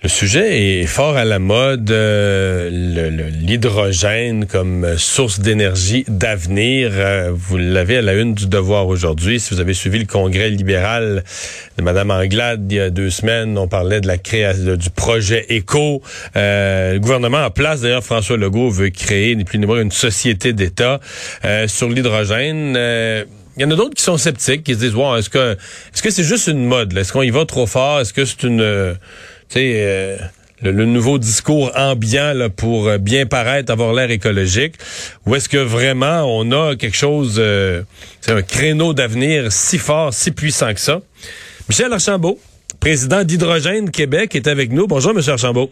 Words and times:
Le 0.00 0.08
sujet 0.08 0.80
est 0.80 0.86
fort 0.86 1.16
à 1.16 1.24
la 1.24 1.40
mode, 1.40 1.90
euh, 1.90 2.70
l'hydrogène 3.40 4.46
comme 4.46 4.96
source 4.96 5.40
d'énergie 5.40 6.04
d'avenir. 6.06 6.92
Euh, 6.92 7.32
vous 7.34 7.56
l'avez 7.56 7.96
à 7.96 8.02
la 8.02 8.14
une 8.14 8.32
du 8.32 8.46
devoir 8.46 8.86
aujourd'hui. 8.86 9.40
Si 9.40 9.52
vous 9.52 9.58
avez 9.58 9.74
suivi 9.74 9.98
le 9.98 10.04
congrès 10.04 10.50
libéral 10.50 11.24
de 11.76 11.82
Mme 11.82 12.12
Anglade 12.12 12.70
il 12.70 12.76
y 12.76 12.80
a 12.80 12.90
deux 12.90 13.10
semaines, 13.10 13.58
on 13.58 13.66
parlait 13.66 14.00
de 14.00 14.06
la 14.06 14.18
création 14.18 14.76
du 14.76 14.90
projet 14.90 15.44
ECO. 15.50 16.00
Euh, 16.36 16.92
le 16.92 17.00
gouvernement 17.00 17.44
en 17.44 17.50
place, 17.50 17.80
d'ailleurs, 17.80 18.04
François 18.04 18.36
Legault 18.36 18.70
veut 18.70 18.90
créer, 18.90 19.34
ni 19.34 19.42
plus 19.42 19.58
ni 19.58 19.66
moins, 19.66 19.82
une 19.82 19.90
société 19.90 20.52
d'État 20.52 21.00
sur 21.66 21.88
l'hydrogène. 21.88 22.76
il 23.56 23.62
y 23.62 23.64
en 23.64 23.70
a 23.72 23.74
d'autres 23.74 23.96
qui 23.96 24.04
sont 24.04 24.16
sceptiques, 24.16 24.62
qui 24.62 24.74
se 24.74 24.78
disent, 24.78 24.94
wow, 24.94 25.16
est-ce 25.16 25.28
que 25.28 25.54
est-ce 25.92 26.02
que 26.02 26.10
c'est 26.10 26.22
juste 26.22 26.46
une 26.46 26.66
mode? 26.66 26.96
Est-ce 26.96 27.12
qu'on 27.12 27.22
y 27.22 27.30
va 27.30 27.44
trop 27.46 27.66
fort? 27.66 27.98
Est-ce 27.98 28.12
que 28.12 28.24
c'est 28.24 28.44
une 28.44 28.96
sais, 29.48 29.72
euh, 29.76 30.16
le, 30.62 30.84
nouveau 30.84 31.18
discours 31.18 31.70
ambiant 31.76 32.32
là, 32.34 32.48
pour 32.48 32.88
euh, 32.88 32.98
bien 32.98 33.26
paraître, 33.26 33.72
avoir 33.72 33.92
l'air 33.92 34.10
écologique, 34.10 34.74
ou 35.26 35.34
est-ce 35.34 35.48
que 35.48 35.58
vraiment 35.58 36.24
on 36.24 36.50
a 36.52 36.76
quelque 36.76 36.96
chose, 36.96 37.36
euh, 37.38 37.82
c'est 38.20 38.32
un 38.32 38.42
créneau 38.42 38.92
d'avenir 38.92 39.52
si 39.52 39.78
fort, 39.78 40.12
si 40.12 40.30
puissant 40.30 40.72
que 40.74 40.80
ça? 40.80 41.00
Michel 41.68 41.92
Archambault, 41.92 42.38
président 42.80 43.24
d'Hydrogène 43.24 43.90
Québec, 43.90 44.34
est 44.34 44.46
avec 44.46 44.72
nous. 44.72 44.86
Bonjour, 44.86 45.12
M. 45.12 45.20
Archambault. 45.26 45.70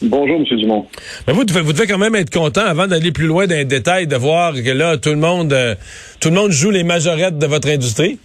Bonjour, 0.00 0.36
M. 0.36 0.58
Dumont. 0.58 0.86
Mais 1.26 1.32
vous, 1.32 1.40
vous 1.40 1.72
devez 1.72 1.86
quand 1.88 1.98
même 1.98 2.14
être 2.14 2.30
content, 2.30 2.64
avant 2.64 2.86
d'aller 2.86 3.10
plus 3.10 3.26
loin 3.26 3.46
dans 3.46 3.56
les 3.56 3.64
détails, 3.64 4.06
de 4.06 4.14
voir 4.14 4.54
que 4.54 4.70
là, 4.70 4.96
tout 4.96 5.10
le 5.10 5.16
monde, 5.16 5.56
tout 6.20 6.28
le 6.28 6.36
monde 6.36 6.52
joue 6.52 6.70
les 6.70 6.84
majorettes 6.84 7.38
de 7.38 7.46
votre 7.46 7.68
industrie. 7.68 8.18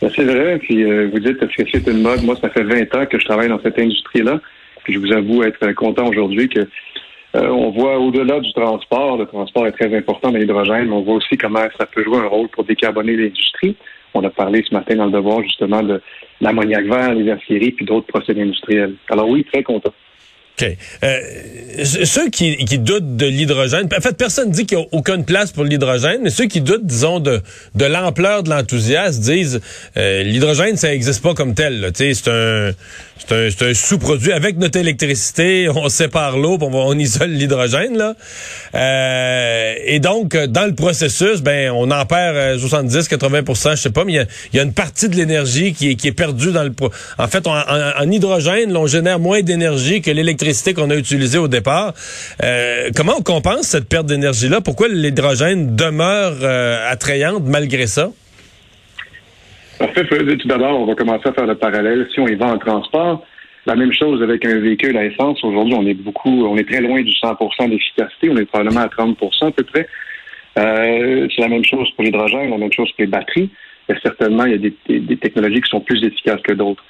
C'est 0.00 0.24
vrai. 0.24 0.58
Puis 0.58 0.84
euh, 0.84 1.08
vous 1.12 1.18
dites 1.18 1.38
que 1.38 1.46
c'est 1.70 1.86
une 1.86 2.02
mode. 2.02 2.22
Moi, 2.24 2.36
ça 2.40 2.50
fait 2.50 2.62
20 2.62 2.94
ans 2.94 3.06
que 3.06 3.18
je 3.18 3.24
travaille 3.24 3.48
dans 3.48 3.60
cette 3.60 3.78
industrie-là. 3.78 4.40
Puis 4.84 4.94
je 4.94 4.98
vous 4.98 5.12
avoue 5.12 5.42
être 5.42 5.72
content 5.72 6.06
aujourd'hui 6.06 6.48
que 6.48 6.60
euh, 7.36 7.48
on 7.48 7.70
voit 7.70 7.98
au-delà 7.98 8.38
du 8.38 8.52
transport, 8.52 9.16
le 9.16 9.26
transport 9.26 9.66
est 9.66 9.72
très 9.72 9.92
important 9.96 10.30
dans 10.30 10.38
l'hydrogène, 10.38 10.86
mais 10.86 10.92
on 10.92 11.02
voit 11.02 11.16
aussi 11.16 11.36
comment 11.36 11.64
ça 11.76 11.86
peut 11.86 12.04
jouer 12.04 12.18
un 12.18 12.26
rôle 12.26 12.48
pour 12.48 12.64
décarboner 12.64 13.16
l'industrie. 13.16 13.76
On 14.12 14.22
a 14.22 14.30
parlé 14.30 14.62
ce 14.68 14.72
matin 14.72 14.94
dans 14.94 15.06
le 15.06 15.10
devoir 15.10 15.42
justement 15.42 15.82
de 15.82 16.00
l'ammoniac 16.40 16.84
vert, 16.84 17.12
les 17.12 17.28
aciéries, 17.32 17.72
puis 17.72 17.84
d'autres 17.84 18.06
procédés 18.06 18.42
industriels. 18.42 18.94
Alors 19.10 19.28
oui, 19.28 19.44
très 19.52 19.64
content. 19.64 19.92
OK. 20.56 20.76
Euh, 21.02 21.20
ceux 21.82 22.30
qui, 22.30 22.56
qui, 22.58 22.78
doutent 22.78 23.16
de 23.16 23.26
l'hydrogène, 23.26 23.88
en 23.96 24.00
fait, 24.00 24.16
personne 24.16 24.52
dit 24.52 24.66
qu'il 24.66 24.78
n'y 24.78 24.84
a 24.84 24.86
aucune 24.92 25.24
place 25.24 25.50
pour 25.50 25.64
l'hydrogène, 25.64 26.20
mais 26.22 26.30
ceux 26.30 26.46
qui 26.46 26.60
doutent, 26.60 26.86
disons, 26.86 27.18
de, 27.18 27.42
de 27.74 27.84
l'ampleur 27.84 28.44
de 28.44 28.50
l'enthousiasme 28.50 29.20
disent 29.20 29.60
euh, 29.96 30.22
l'hydrogène, 30.22 30.76
ça 30.76 30.88
n'existe 30.90 31.22
pas 31.22 31.34
comme 31.34 31.54
tel. 31.54 31.90
C'est 31.94 32.28
un, 32.28 32.68
un, 32.68 33.48
un 33.48 33.74
sous-produit. 33.74 34.30
Avec 34.30 34.56
notre 34.56 34.78
électricité, 34.78 35.68
on 35.74 35.88
sépare 35.88 36.38
l'eau, 36.38 36.56
on, 36.60 36.72
on 36.72 36.96
isole 36.96 37.30
l'hydrogène. 37.30 37.98
là. 37.98 38.14
Euh, 38.76 39.74
et 39.84 39.98
donc, 39.98 40.36
dans 40.36 40.66
le 40.66 40.74
processus, 40.76 41.42
ben, 41.42 41.72
on 41.72 41.90
en 41.90 42.06
perd 42.06 42.60
70, 42.60 43.08
80% 43.08 43.70
je 43.72 43.82
sais 43.82 43.90
pas, 43.90 44.04
mais 44.04 44.12
il 44.52 44.56
y 44.56 44.60
a, 44.60 44.62
une 44.62 44.72
partie 44.72 45.08
de 45.08 45.16
l'énergie 45.16 45.72
qui 45.72 45.96
qui 45.96 46.08
est 46.08 46.12
perdue 46.12 46.52
dans 46.52 46.62
le... 46.62 46.72
En 47.18 47.26
fait, 47.28 47.46
en, 47.48 47.56
en, 47.56 48.10
hydrogène, 48.10 48.76
on 48.76 48.86
génère 48.86 49.18
moins 49.18 49.42
d'énergie 49.42 50.00
que 50.00 50.10
l'électricité 50.10 50.43
qu'on 50.74 50.90
a 50.90 50.96
utilisée 50.96 51.38
au 51.38 51.48
départ. 51.48 51.94
Euh, 52.42 52.90
comment 52.96 53.14
on 53.18 53.22
compense 53.22 53.62
cette 53.62 53.88
perte 53.88 54.06
d'énergie-là? 54.06 54.60
Pourquoi 54.60 54.88
l'hydrogène 54.88 55.76
demeure 55.76 56.34
euh, 56.42 56.90
attrayante 56.90 57.44
malgré 57.46 57.86
ça? 57.86 58.10
En 59.80 59.88
fait, 59.88 60.04
tout 60.04 60.48
d'abord, 60.48 60.80
on 60.80 60.86
va 60.86 60.94
commencer 60.94 61.28
à 61.28 61.32
faire 61.32 61.46
le 61.46 61.56
parallèle. 61.56 62.06
Si 62.12 62.20
on 62.20 62.28
y 62.28 62.34
va 62.34 62.46
en 62.46 62.58
transport, 62.58 63.24
la 63.66 63.76
même 63.76 63.92
chose 63.92 64.22
avec 64.22 64.44
un 64.44 64.58
véhicule 64.58 64.96
à 64.96 65.04
essence. 65.04 65.42
Aujourd'hui, 65.42 65.74
on 65.74 65.86
est 65.86 65.94
beaucoup, 65.94 66.46
on 66.46 66.56
est 66.56 66.68
très 66.68 66.80
loin 66.80 67.00
du 67.02 67.10
100% 67.10 67.70
d'efficacité. 67.70 68.30
On 68.30 68.36
est 68.36 68.44
probablement 68.44 68.82
à 68.82 68.88
30 68.88 69.16
à 69.42 69.50
peu 69.50 69.64
près. 69.64 69.86
Euh, 70.58 71.26
c'est 71.34 71.42
la 71.42 71.48
même 71.48 71.64
chose 71.64 71.90
pour 71.92 72.04
l'hydrogène, 72.04 72.50
la 72.50 72.58
même 72.58 72.72
chose 72.72 72.88
pour 72.92 73.00
les 73.00 73.06
batteries. 73.06 73.50
Mais 73.88 73.96
certainement, 74.02 74.44
il 74.44 74.52
y 74.52 74.54
a 74.54 74.58
des, 74.58 75.00
des, 75.00 75.16
technologies 75.16 75.60
qui 75.60 75.70
sont 75.70 75.80
plus 75.80 76.02
efficaces 76.04 76.40
que 76.42 76.52
d'autres. 76.52 76.82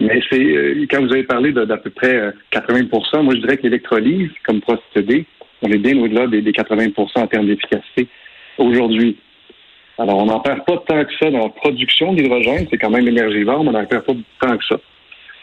Mais 0.00 0.20
c'est 0.30 0.40
euh, 0.40 0.86
quand 0.90 1.02
vous 1.02 1.12
avez 1.12 1.24
parlé 1.24 1.52
d'à 1.52 1.76
peu 1.76 1.90
près 1.90 2.32
80% 2.52 3.18
euh, 3.18 3.22
moi 3.22 3.34
je 3.34 3.40
dirais 3.40 3.56
que 3.56 3.62
l'électrolyse, 3.62 4.30
comme 4.44 4.60
procédé, 4.60 5.26
on 5.62 5.70
est 5.70 5.78
bien 5.78 5.96
au-delà 5.98 6.26
des, 6.26 6.42
des 6.42 6.52
80% 6.52 6.92
en 7.14 7.26
termes 7.26 7.46
d'efficacité 7.46 8.08
aujourd'hui. 8.58 9.16
Alors, 9.98 10.18
on 10.18 10.26
n'en 10.26 10.40
perd 10.40 10.64
pas 10.64 10.76
tant 10.88 11.04
que 11.04 11.12
ça 11.20 11.30
dans 11.30 11.38
la 11.38 11.48
production 11.48 12.12
d'hydrogène. 12.12 12.66
C'est 12.70 12.78
quand 12.78 12.90
même 12.90 13.06
énergivore, 13.06 13.62
mais 13.62 13.70
on 13.70 13.72
n'en 13.72 13.86
perd 13.86 14.04
pas 14.04 14.14
tant 14.40 14.56
que 14.56 14.64
ça. 14.64 14.76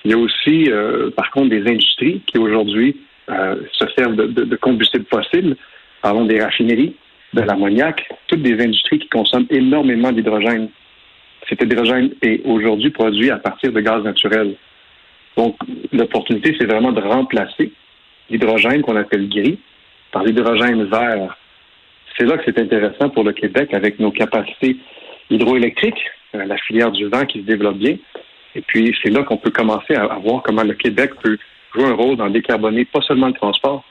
Il 0.04 0.12
y 0.12 0.14
a 0.14 0.18
aussi, 0.18 0.70
euh, 0.70 1.10
par 1.12 1.32
contre, 1.32 1.50
des 1.50 1.66
industries 1.70 2.22
qui 2.26 2.38
aujourd'hui 2.38 2.98
euh, 3.30 3.56
se 3.72 3.86
servent 3.96 4.16
de, 4.16 4.28
de, 4.28 4.44
de 4.44 4.56
combustibles 4.58 5.06
fossiles. 5.10 5.56
Parlons 6.02 6.26
des 6.26 6.42
raffineries, 6.42 6.96
de 7.34 7.42
l'ammoniac, 7.42 8.10
toutes 8.28 8.42
des 8.42 8.62
industries 8.62 9.00
qui 9.00 9.08
consomment 9.08 9.48
énormément 9.50 10.12
d'hydrogène. 10.12 10.70
Cet 11.52 11.62
hydrogène 11.62 12.12
est 12.22 12.42
aujourd'hui 12.46 12.92
produit 12.92 13.30
à 13.30 13.38
partir 13.38 13.74
de 13.74 13.80
gaz 13.82 14.02
naturel. 14.04 14.56
Donc, 15.36 15.58
l'opportunité, 15.92 16.56
c'est 16.58 16.66
vraiment 16.66 16.94
de 16.94 17.02
remplacer 17.02 17.74
l'hydrogène 18.30 18.82
qu'on 18.82 18.96
appelle 18.96 19.28
gris 19.28 19.60
par 20.12 20.24
l'hydrogène 20.24 20.86
vert 20.86 21.36
c'est 22.18 22.26
là 22.26 22.38
que 22.38 22.44
c'est 22.46 22.60
intéressant 22.60 23.10
pour 23.10 23.24
le 23.24 23.34
Québec 23.34 23.74
avec 23.74 24.00
nos 24.00 24.12
capacités 24.12 24.78
hydroélectriques, 25.30 26.10
euh, 26.36 26.46
la 26.46 26.58
filière 26.58 26.92
du 26.92 27.08
vent 27.08 27.26
qui 27.26 27.40
se 27.40 27.46
développe 27.46 27.78
bien. 27.78 27.98
Et 28.56 28.62
puis, 28.62 28.96
c'est 29.02 29.10
là 29.10 29.24
qu'on 29.24 29.38
peut 29.38 29.52
commencer 29.52 29.96
à, 29.96 30.08
voir 30.20 30.44
comment 30.44 30.64
le 30.64 30.74
Québec 30.74 31.12
peut 31.24 31.38
jouer 31.74 31.86
un 31.86 31.94
rôle 31.94 32.18
dans 32.18 32.30
décarboner 32.30 32.86
pas 32.86 33.02
seulement 33.02 33.28
le 33.28 33.34
transport, 33.34 33.84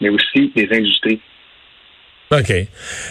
mais 0.00 0.08
aussi 0.08 0.52
les 0.54 0.68
industries. 0.72 1.20
OK. 2.32 2.52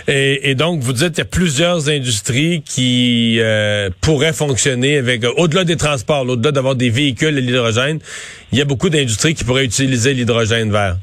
Et, 0.09 0.55
donc, 0.55 0.81
vous 0.81 0.91
dites 0.91 1.11
qu'il 1.11 1.19
y 1.19 1.21
a 1.21 1.25
plusieurs 1.25 1.89
industries 1.89 2.61
qui 2.63 3.37
euh, 3.39 3.89
pourraient 4.01 4.33
fonctionner 4.33 4.97
avec, 4.97 5.23
euh, 5.23 5.31
au-delà 5.37 5.63
des 5.63 5.77
transports, 5.77 6.27
au-delà 6.27 6.51
d'avoir 6.51 6.75
des 6.75 6.89
véhicules 6.89 7.37
à 7.37 7.39
l'hydrogène, 7.39 7.99
il 8.51 8.59
y 8.59 8.61
a 8.61 8.65
beaucoup 8.65 8.89
d'industries 8.89 9.33
qui 9.33 9.45
pourraient 9.45 9.63
utiliser 9.63 10.13
l'hydrogène 10.13 10.69
vert. 10.69 10.97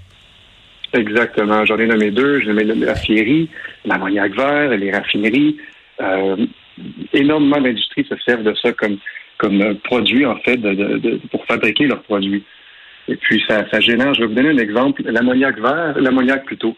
Exactement. 0.92 1.64
J'en 1.64 1.78
ai 1.78 1.86
nommé 1.86 2.10
deux. 2.10 2.40
J'ai 2.40 2.48
nommé 2.48 2.64
l'aciérie, 2.64 3.48
l'ammoniac 3.86 4.34
vert, 4.36 4.68
les 4.76 4.92
raffineries. 4.92 5.56
Euh, 6.02 6.36
énormément 7.14 7.62
d'industries 7.62 8.04
se 8.04 8.14
servent 8.26 8.42
de 8.42 8.54
ça 8.60 8.72
comme, 8.72 8.98
comme 9.38 9.76
produit, 9.84 10.26
en 10.26 10.36
fait, 10.36 10.58
de, 10.58 11.18
pour 11.30 11.46
fabriquer 11.46 11.86
leurs 11.86 12.02
produits. 12.02 12.44
Et 13.08 13.16
puis, 13.16 13.42
ça, 13.48 13.64
ça 13.70 13.80
je 13.80 13.92
vais 13.92 14.26
vous 14.26 14.34
donner 14.34 14.50
un 14.50 14.58
exemple, 14.58 15.02
l'ammoniac 15.06 15.58
vert, 15.58 15.94
l'ammoniac 15.98 16.44
plutôt, 16.44 16.76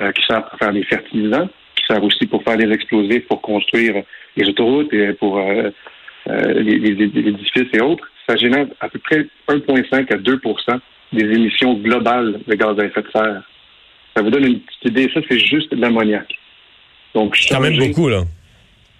euh, 0.00 0.12
qui 0.12 0.24
sert 0.26 0.44
pour 0.48 0.58
faire 0.58 0.72
des 0.72 0.84
fertilisants, 0.84 1.48
qui 1.74 1.84
sert 1.86 2.02
aussi 2.02 2.26
pour 2.26 2.42
faire 2.42 2.56
des 2.56 2.70
explosifs, 2.70 3.26
pour 3.26 3.40
construire 3.40 4.02
les 4.36 4.48
autoroutes 4.48 4.92
et 4.92 5.12
pour 5.14 5.38
euh, 5.38 5.70
euh 6.28 6.52
les, 6.60 6.78
les, 6.78 7.04
édifices 7.04 7.72
et 7.72 7.80
autres. 7.80 8.08
Ça 8.28 8.36
génère 8.36 8.66
à 8.80 8.88
peu 8.88 8.98
près 8.98 9.26
1,5 9.48 10.12
à 10.12 10.16
2 10.16 10.40
des 11.12 11.24
émissions 11.24 11.74
globales 11.74 12.40
de 12.46 12.54
gaz 12.54 12.78
à 12.78 12.84
effet 12.84 13.02
de 13.02 13.10
serre. 13.10 13.42
Ça 14.16 14.22
vous 14.22 14.30
donne 14.30 14.46
une 14.46 14.60
petite 14.60 14.84
idée. 14.86 15.10
Ça, 15.14 15.20
c'est 15.28 15.38
juste 15.38 15.72
de 15.72 15.80
l'ammoniac. 15.80 16.26
Donc, 17.14 17.36
quand 17.48 17.60
même 17.60 17.78
beaucoup, 17.78 18.08
là. 18.08 18.22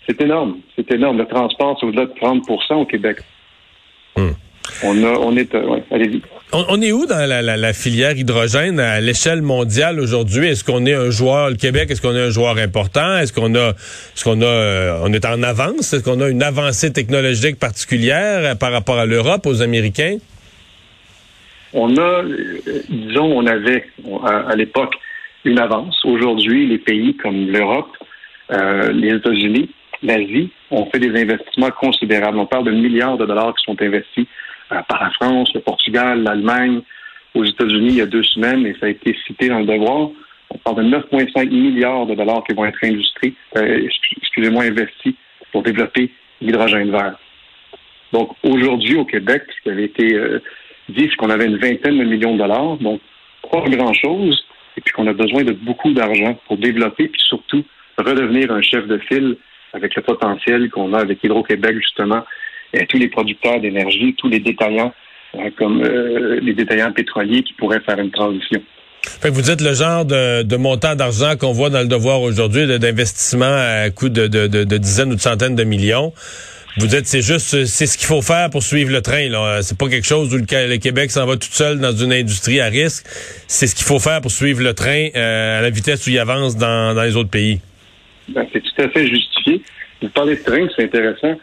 C'est 0.09 0.21
énorme. 0.21 0.59
C'est 0.77 0.91
énorme. 0.93 1.19
Le 1.19 1.27
transport, 1.27 1.77
c'est 1.81 1.87
au-delà 1.87 2.07
de 2.07 2.13
30% 2.13 2.75
au 2.75 2.87
Québec. 2.87 3.19
Hmm. 4.17 4.31
On, 4.87 5.05
a, 5.05 5.19
on 5.19 5.37
est. 5.37 5.55
Euh, 5.55 5.81
allez-y. 5.91 6.23
On, 6.53 6.81
est 6.81 6.93
où 6.93 7.07
dans 7.07 7.29
la, 7.29 7.73
filière 7.73 8.17
hydrogène 8.17 8.79
à 8.79 9.01
l'échelle 9.01 9.43
mondiale 9.43 9.99
aujourd'hui? 9.99 10.47
Est-ce 10.47 10.63
qu'on 10.63 10.87
est 10.87 10.95
un 10.95 11.11
joueur, 11.11 11.51
le 11.51 11.57
Québec, 11.57 11.91
est-ce 11.91 12.01
qu'on 12.01 12.15
est 12.15 12.23
un 12.23 12.31
joueur 12.31 12.57
important? 12.59 13.19
Est-ce 13.19 13.33
qu'on 13.33 13.55
a, 13.57 13.71
est-ce 13.71 14.25
qu'on 14.25 14.41
a, 14.41 14.45
euh, 14.45 15.01
on 15.03 15.13
est 15.13 15.25
en 15.25 15.43
avance? 15.43 15.93
Est-ce 15.93 16.05
qu'on 16.05 16.21
a 16.21 16.29
une 16.29 16.45
avancée 16.45 16.93
technologique 16.93 17.59
particulière 17.59 18.53
euh, 18.53 18.55
par 18.55 18.71
rapport 18.71 18.97
à 18.97 19.07
l'Europe, 19.07 19.45
aux 19.47 19.61
Américains? 19.61 20.19
On 21.73 21.97
a, 21.97 22.23
disons, 22.89 23.37
on 23.37 23.47
avait 23.47 23.85
à 24.25 24.55
l'époque 24.55 24.95
une 25.45 25.59
avance. 25.59 26.05
Aujourd'hui, 26.05 26.67
les 26.67 26.79
pays 26.79 27.17
comme 27.17 27.51
l'Europe, 27.51 27.91
euh, 28.53 28.93
les 28.93 29.17
États-Unis, 29.17 29.71
l'Asie 30.03 30.51
ont 30.71 30.87
fait 30.87 30.99
des 30.99 31.21
investissements 31.21 31.71
considérables. 31.71 32.39
On 32.39 32.47
parle 32.47 32.65
de 32.65 32.71
milliards 32.71 33.17
de 33.17 33.27
dollars 33.27 33.55
qui 33.55 33.65
sont 33.65 33.81
investis 33.81 34.27
par 34.69 35.03
la 35.03 35.11
France, 35.11 35.53
le 35.55 35.61
Portugal, 35.61 36.23
l'Allemagne, 36.23 36.81
aux 37.35 37.45
États-Unis 37.45 37.89
il 37.89 37.97
y 37.97 38.01
a 38.01 38.07
deux 38.07 38.23
semaines, 38.23 38.67
et 38.67 38.75
ça 38.81 38.87
a 38.87 38.89
été 38.89 39.17
cité 39.27 39.49
dans 39.49 39.61
le 39.61 39.67
devoir. 39.67 40.11
On 40.51 40.59
parle 40.59 40.85
de 40.85 40.97
9,5 40.97 41.51
milliards 41.51 42.07
de 42.07 42.15
dollars 42.15 42.45
qui 42.45 42.55
vont 42.55 42.65
être 42.65 42.79
euh, 42.85 43.89
excusez-moi, 44.17 44.65
investis 44.65 45.15
pour 45.53 45.63
développer 45.63 46.11
l'hydrogène 46.41 46.91
vert. 46.91 47.17
Donc 48.13 48.31
aujourd'hui 48.43 48.97
au 48.97 49.05
Québec, 49.05 49.43
ce 49.49 49.63
qui 49.63 49.71
avait 49.71 49.85
été 49.85 50.17
dit, 50.89 51.09
c'est 51.11 51.17
qu'on 51.17 51.31
avait 51.31 51.47
une 51.47 51.59
vingtaine 51.59 51.99
de 51.99 52.05
millions 52.05 52.35
de 52.35 52.39
dollars, 52.39 52.77
donc 52.79 53.01
pas 53.51 53.63
grand-chose, 53.69 54.45
et 54.77 54.81
puis 54.81 54.93
qu'on 54.93 55.07
a 55.07 55.13
besoin 55.13 55.45
de 55.45 55.53
beaucoup 55.53 55.93
d'argent 55.93 56.39
pour 56.47 56.57
développer, 56.59 57.09
puis 57.09 57.21
surtout 57.23 57.65
redevenir 57.99 58.53
un 58.53 58.63
chef 58.63 58.87
de 58.87 58.99
file 58.99 59.37
avec 59.73 59.95
le 59.95 60.03
potentiel 60.03 60.71
qu'on 60.71 60.93
a 60.95 61.01
avec 61.01 61.23
Hydro-Québec, 61.23 61.77
justement, 61.79 62.25
tous 62.85 62.99
les 62.99 63.09
producteurs 63.09 63.61
d'énergie, 63.61 64.15
tous 64.19 64.29
les 64.29 64.41
détaillants, 64.41 64.93
hein, 65.39 65.51
comme 65.57 65.83
euh, 65.83 66.39
les 66.41 66.55
détaillants 66.55 66.93
pétroliers 66.93 67.43
qui 67.43 67.55
pourraient 67.55 67.81
faire 67.81 67.99
une 67.99 68.11
transition. 68.11 68.61
Fait 69.21 69.29
que 69.29 69.35
vous 69.35 69.51
êtes 69.51 69.61
le 69.61 69.73
genre 69.73 70.05
de, 70.05 70.57
montant 70.57 70.95
d'argent 70.95 71.37
qu'on 71.39 71.53
voit 71.53 71.71
dans 71.71 71.81
le 71.81 71.87
devoir 71.87 72.21
aujourd'hui, 72.23 72.67
d'investissement 72.67 73.45
à 73.47 73.89
coût 73.91 74.09
de, 74.09 74.27
de, 74.27 74.77
dizaines 74.77 75.13
ou 75.13 75.15
de 75.15 75.21
centaines 75.21 75.55
de 75.55 75.65
millions. 75.65 76.13
Vous 76.79 76.89
dites 76.89 77.07
c'est 77.07 77.23
juste 77.23 77.65
c'est 77.65 77.87
ce 77.87 77.97
qu'il 77.97 78.07
faut 78.07 78.21
faire 78.21 78.51
pour 78.51 78.63
suivre 78.63 78.93
le 78.93 79.01
train. 79.01 79.31
Là. 79.31 79.63
C'est 79.63 79.79
pas 79.79 79.89
quelque 79.89 80.07
chose 80.07 80.35
où 80.35 80.37
le, 80.37 80.77
Québec 80.77 81.11
s'en 81.11 81.25
va 81.25 81.37
tout 81.37 81.49
seul 81.51 81.79
dans 81.79 81.93
une 81.93 82.13
industrie 82.13 82.61
à 82.61 82.67
risque. 82.67 83.07
C'est 83.47 83.67
ce 83.67 83.75
qu'il 83.75 83.87
faut 83.87 83.99
faire 83.99 84.21
pour 84.21 84.31
suivre 84.31 84.63
le 84.63 84.75
train 84.75 85.09
euh, 85.17 85.59
à 85.59 85.63
la 85.63 85.71
vitesse 85.71 86.07
où 86.07 86.11
il 86.11 86.19
avance 86.19 86.57
dans, 86.57 86.95
dans 86.95 87.03
les 87.03 87.17
autres 87.17 87.31
pays. 87.31 87.61
Ben, 88.29 88.47
c'est 88.53 88.61
tout 88.61 88.83
à 88.83 88.89
fait 88.91 89.07
justifié. 89.07 89.63
Vous 90.03 90.09
parlez 90.11 90.37
de 90.37 90.43
train, 90.43 90.67
c'est 90.77 90.85
intéressant. 90.85 91.39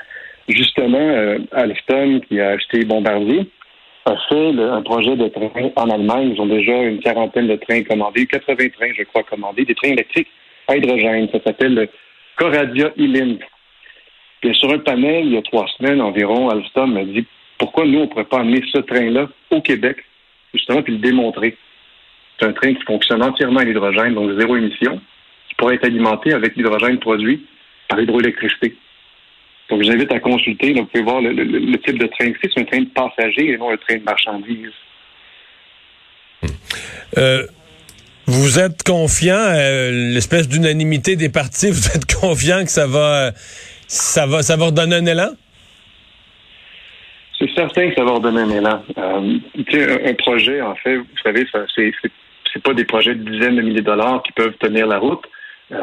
Justement, 0.49 0.97
euh, 0.97 1.39
Alstom, 1.51 2.21
qui 2.21 2.39
a 2.39 2.49
acheté 2.49 2.83
Bombardier, 2.83 3.47
a 4.05 4.15
fait 4.27 4.59
un 4.59 4.81
projet 4.81 5.15
de 5.15 5.27
train 5.29 5.71
en 5.75 5.89
Allemagne. 5.89 6.33
Ils 6.35 6.41
ont 6.41 6.45
déjà 6.45 6.83
une 6.83 6.99
quarantaine 6.99 7.47
de 7.47 7.55
trains 7.55 7.83
commandés, 7.83 8.25
80 8.25 8.69
trains, 8.77 8.93
je 8.97 9.03
crois, 9.03 9.23
commandés, 9.23 9.63
des 9.63 9.75
trains 9.75 9.91
électriques 9.91 10.27
à 10.67 10.75
hydrogène. 10.75 11.29
Ça 11.31 11.39
s'appelle 11.45 11.73
le 11.73 11.89
Coradia 12.35 12.91
e 12.97 13.37
Puis 14.41 14.55
sur 14.55 14.71
un 14.71 14.79
panel, 14.79 15.25
il 15.25 15.33
y 15.33 15.37
a 15.37 15.41
trois 15.41 15.67
semaines 15.77 16.01
environ, 16.01 16.49
Alstom 16.49 16.93
m'a 16.93 17.05
dit 17.05 17.25
pourquoi 17.57 17.85
nous, 17.85 17.99
on 17.99 18.01
ne 18.01 18.07
pourrait 18.07 18.25
pas 18.25 18.39
amener 18.39 18.61
ce 18.71 18.79
train-là 18.79 19.29
au 19.51 19.61
Québec, 19.61 20.03
justement, 20.53 20.81
puis 20.81 20.93
le 20.93 20.99
démontrer? 20.99 21.55
C'est 22.37 22.47
un 22.47 22.51
train 22.51 22.73
qui 22.73 22.83
fonctionne 22.83 23.23
entièrement 23.23 23.61
à 23.61 23.63
l'hydrogène, 23.63 24.15
donc 24.15 24.37
zéro 24.37 24.57
émission, 24.57 24.99
qui 25.47 25.55
pourrait 25.55 25.75
être 25.75 25.85
alimenté 25.85 26.33
avec 26.33 26.57
l'hydrogène 26.57 26.99
produit 26.99 27.45
par 27.87 28.01
hydroélectricité. 28.01 28.75
Donc, 29.73 29.81
je 29.81 29.87
vous 29.87 29.95
invite 29.95 30.11
à 30.11 30.19
consulter. 30.19 30.71
vous 30.73 30.85
pouvez 30.85 31.03
voir 31.03 31.19
le, 31.19 31.77
type 31.77 31.97
de 31.97 32.05
train 32.05 32.31
que 32.31 32.37
c'est. 32.43 32.51
C'est 32.53 32.61
un 32.61 32.63
train 32.63 32.81
de 32.81 32.89
passagers 32.89 33.53
et 33.53 33.57
non 33.57 33.71
un 33.71 33.77
train 33.77 33.97
de 33.97 34.03
marchandises. 34.03 34.69
Euh, 37.17 37.47
vous 38.27 38.59
êtes 38.59 38.83
confiant, 38.83 39.33
euh, 39.35 39.89
l'espèce 40.13 40.47
d'unanimité 40.47 41.15
des 41.15 41.29
partis, 41.29 41.71
vous 41.71 41.87
êtes 41.87 42.05
confiant 42.13 42.63
que 42.63 42.69
ça 42.69 42.85
va, 42.85 43.31
ça 43.87 44.27
va, 44.27 44.43
ça 44.43 44.57
va 44.57 44.67
redonner 44.67 44.97
un 44.97 45.05
élan? 45.07 45.29
C'est 47.39 47.49
certain 47.55 47.89
que 47.89 47.95
ça 47.95 48.03
va 48.03 48.11
redonner 48.11 48.41
un 48.41 48.49
élan. 48.51 48.83
Euh, 48.99 49.39
un, 50.05 50.13
projet, 50.13 50.61
en 50.61 50.75
fait, 50.75 50.97
vous 50.97 51.05
savez, 51.23 51.47
c'est, 51.75 52.61
pas 52.63 52.75
des 52.75 52.85
projets 52.85 53.15
de 53.15 53.27
dizaines 53.27 53.55
de 53.55 53.63
milliers 53.63 53.81
de 53.81 53.85
dollars 53.85 54.21
qui 54.21 54.33
peuvent 54.33 54.55
tenir 54.59 54.85
la 54.85 54.99
route. 54.99 55.23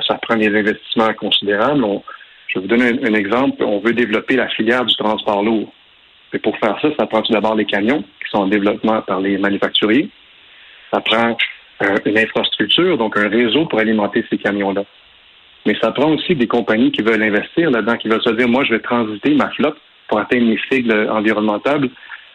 ça 0.06 0.14
prend 0.22 0.36
des 0.36 0.46
investissements 0.46 1.12
considérables. 1.14 1.84
Je 2.50 2.58
vais 2.58 2.62
vous 2.62 2.69
donner 2.69 2.88
un, 2.88 3.14
exemple. 3.14 3.62
On 3.62 3.79
veut 3.79 3.93
développer 3.93 4.35
la 4.35 4.49
filière 4.49 4.85
du 4.85 4.94
transport 4.97 5.43
lourd. 5.43 5.73
Et 6.32 6.38
pour 6.38 6.56
faire 6.58 6.76
ça, 6.82 6.88
ça 6.99 7.06
prend 7.06 7.23
tout 7.23 7.32
d'abord 7.32 7.55
les 7.55 7.64
camions 7.64 8.02
qui 8.02 8.31
sont 8.31 8.38
en 8.38 8.49
développement 8.49 9.02
par 9.02 9.20
les 9.20 9.38
manufacturiers. 9.38 10.08
Ça 10.93 11.00
prend 11.00 11.37
euh, 11.82 11.97
une 12.05 12.19
infrastructure, 12.19 12.99
donc 12.99 13.17
un 13.17 13.29
réseau 13.29 13.67
pour 13.67 13.79
alimenter 13.79 14.25
ces 14.31 14.38
camions-là. 14.38 14.85
Mais 15.67 15.76
ça 15.81 15.93
prend 15.93 16.11
aussi 16.12 16.35
des 16.35 16.49
compagnies 16.49 16.91
qui 16.91 17.02
veulent 17.02 17.23
investir 17.23 17.70
là-dedans, 17.70 17.97
qui 17.97 18.08
veulent 18.08 18.23
se 18.23 18.31
dire, 18.31 18.49
moi, 18.49 18.64
je 18.64 18.75
vais 18.75 18.81
transiter 18.81 19.35
ma 19.35 19.50
flotte 19.50 19.76
pour 20.08 20.19
atteindre 20.19 20.46
mes 20.46 20.58
sigles 20.70 21.08
environnementales, 21.11 21.88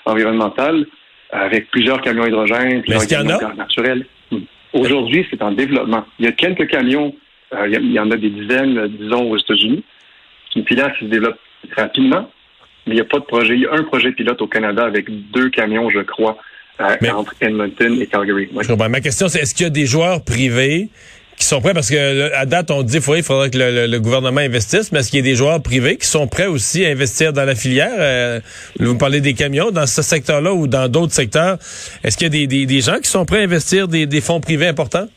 environnementales 0.05 0.85
avec 1.31 1.69
plusieurs 1.71 1.99
camions 2.01 2.25
hydrogène, 2.25 2.83
plusieurs 2.83 3.07
camions 3.07 3.55
naturels. 3.57 4.05
Hmm. 4.31 4.39
Aujourd'hui, 4.73 5.25
c'est 5.29 5.41
en 5.41 5.51
développement. 5.51 6.05
Il 6.19 6.25
y 6.25 6.27
a 6.27 6.31
quelques 6.31 6.67
camions, 6.67 7.13
euh, 7.53 7.67
il 7.67 7.91
y 7.91 7.99
en 7.99 8.11
a 8.11 8.15
des 8.15 8.29
dizaines, 8.29 8.87
disons, 8.87 9.29
aux 9.29 9.37
États-Unis, 9.37 9.83
une 10.55 10.65
filière 10.65 10.93
qui 10.97 11.05
se 11.05 11.09
développe 11.09 11.37
rapidement, 11.75 12.29
mais 12.85 12.93
il 12.93 12.95
n'y 12.95 13.01
a 13.01 13.05
pas 13.05 13.19
de 13.19 13.25
projet. 13.25 13.55
Il 13.55 13.61
y 13.61 13.67
a 13.67 13.73
un 13.73 13.83
projet 13.83 14.11
pilote 14.11 14.41
au 14.41 14.47
Canada 14.47 14.85
avec 14.85 15.05
deux 15.31 15.49
camions, 15.49 15.89
je 15.89 15.99
crois, 15.99 16.37
euh, 16.79 16.95
entre 17.13 17.33
Edmonton 17.41 18.01
et 18.01 18.07
Calgary. 18.07 18.49
Ma 18.89 19.01
question, 19.01 19.27
c'est 19.27 19.39
est-ce 19.39 19.53
qu'il 19.55 19.65
y 19.65 19.67
a 19.67 19.71
des 19.71 19.85
joueurs 19.85 20.23
privés 20.23 20.89
qui 21.37 21.45
sont 21.45 21.61
prêts? 21.61 21.73
Parce 21.73 21.89
que 21.89 22.33
à 22.33 22.45
date 22.45 22.71
on 22.71 22.83
dit 22.83 22.99
qu'il 22.99 23.23
faudrait 23.23 23.49
que 23.49 23.57
le, 23.57 23.99
gouvernement 23.99 24.41
investisse, 24.41 24.91
mais 24.91 24.99
est-ce 24.99 25.09
qu'il 25.09 25.19
y 25.19 25.23
a 25.23 25.31
des 25.31 25.35
joueurs 25.35 25.61
privés 25.61 25.97
qui 25.97 26.07
sont 26.07 26.27
prêts 26.27 26.47
aussi 26.47 26.85
à 26.85 26.89
investir 26.89 27.33
dans 27.33 27.45
la 27.45 27.55
filière? 27.55 27.93
Euh, 27.97 28.39
Vous 28.79 28.97
parlez 28.97 29.21
des 29.21 29.33
camions 29.33 29.71
dans 29.71 29.87
ce 29.87 30.01
secteur-là 30.01 30.53
ou 30.53 30.67
dans 30.67 30.89
d'autres 30.89 31.13
secteurs. 31.13 31.57
Est-ce 32.03 32.17
qu'il 32.17 32.33
y 32.35 32.43
a 32.43 32.65
des, 32.65 32.81
gens 32.81 32.99
qui 33.01 33.09
sont 33.09 33.25
prêts 33.25 33.39
à 33.39 33.43
investir 33.43 33.87
des 33.87 34.21
fonds 34.21 34.41
privés 34.41 34.67
importants? 34.67 35.07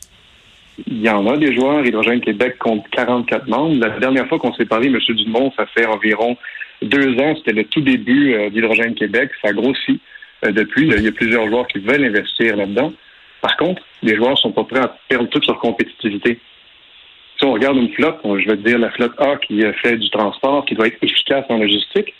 Il 0.87 1.01
y 1.01 1.09
en 1.09 1.25
a 1.27 1.37
des 1.37 1.53
joueurs. 1.55 1.85
Hydrogène 1.85 2.21
Québec 2.21 2.57
compte 2.59 2.87
44 2.91 3.47
membres. 3.47 3.79
La 3.79 3.99
dernière 3.99 4.27
fois 4.27 4.39
qu'on 4.39 4.53
s'est 4.53 4.65
parlé, 4.65 4.87
M. 4.87 4.99
Dumont, 5.15 5.51
ça 5.55 5.65
fait 5.67 5.85
environ 5.85 6.37
deux 6.81 7.17
ans. 7.19 7.35
C'était 7.37 7.53
le 7.53 7.65
tout 7.65 7.81
début 7.81 8.33
euh, 8.33 8.49
d'Hydrogène 8.49 8.95
Québec. 8.95 9.31
Ça 9.43 9.51
grossit 9.51 9.99
euh, 10.45 10.51
depuis. 10.51 10.87
Il 10.87 11.03
y 11.03 11.07
a 11.07 11.11
plusieurs 11.11 11.47
joueurs 11.47 11.67
qui 11.67 11.79
veulent 11.79 12.03
investir 12.03 12.55
là-dedans. 12.55 12.93
Par 13.41 13.55
contre, 13.57 13.81
les 14.03 14.15
joueurs 14.15 14.37
sont 14.37 14.51
pas 14.51 14.63
prêts 14.63 14.79
à 14.79 14.95
perdre 15.07 15.29
toute 15.29 15.47
leur 15.47 15.59
compétitivité. 15.59 16.39
Si 17.37 17.45
on 17.45 17.53
regarde 17.53 17.77
une 17.77 17.93
flotte, 17.93 18.19
je 18.23 18.49
vais 18.49 18.57
te 18.57 18.67
dire 18.67 18.79
la 18.79 18.91
flotte 18.91 19.19
A 19.19 19.37
qui 19.37 19.63
fait 19.81 19.95
du 19.95 20.09
transport, 20.09 20.65
qui 20.65 20.75
doit 20.75 20.87
être 20.87 21.01
efficace 21.01 21.45
en 21.47 21.57
logistique, 21.57 22.13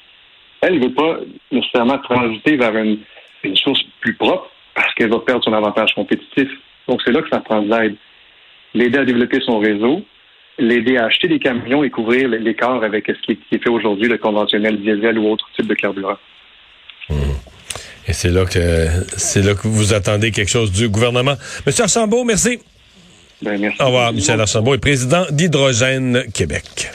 elle 0.62 0.80
ne 0.80 0.86
veut 0.86 0.94
pas 0.94 1.18
nécessairement 1.52 1.98
transiter 2.00 2.56
vers 2.56 2.74
une, 2.76 3.00
une 3.44 3.56
source 3.58 3.82
plus 4.00 4.14
propre 4.14 4.50
parce 4.76 4.94
qu'elle 4.94 5.10
va 5.10 5.20
perdre 5.20 5.44
son 5.44 5.54
avantage 5.54 5.94
compétitif. 5.94 6.50
Donc, 6.88 7.02
c'est 7.04 7.12
là 7.12 7.22
que 7.22 7.30
ça 7.30 7.40
prend 7.40 7.62
de 7.62 7.70
l'aide 7.70 7.98
l'aider 8.74 9.00
à 9.00 9.06
développer 9.06 9.40
son 9.46 9.60
réseau, 9.60 10.04
l'aider 10.58 10.98
à 10.98 11.06
acheter 11.06 11.28
des 11.28 11.40
camions 11.40 11.84
et 11.84 11.90
couvrir 11.90 12.28
l'écart 12.28 12.84
avec 12.84 13.08
ce 13.08 13.34
qui 13.34 13.40
est 13.52 13.64
fait 13.64 13.70
aujourd'hui, 13.70 14.08
le 14.08 14.18
conventionnel 14.18 14.80
diesel 14.80 15.18
ou 15.18 15.30
autre 15.30 15.48
type 15.56 15.68
de 15.68 15.74
carburant. 15.74 16.18
Mmh. 17.10 17.16
Et 18.08 18.14
c'est 18.14 18.30
là 18.30 18.46
que 18.46 18.88
c'est 19.18 19.44
là 19.44 19.54
que 19.54 19.68
vous 19.68 19.94
attendez 19.94 20.32
quelque 20.32 20.50
chose 20.50 20.72
du 20.72 20.90
gouvernement. 20.90 21.36
Monsieur 21.66 21.84
Archambault, 21.84 22.24
merci. 22.24 22.60
Ben, 23.42 23.60
merci. 23.60 23.82
Au 23.82 23.86
revoir, 23.86 24.12
Michel 24.14 24.42
Archambault 24.42 24.74
est 24.74 24.80
président 24.80 25.26
d'Hydrogène 25.32 26.24
Québec. 26.34 26.92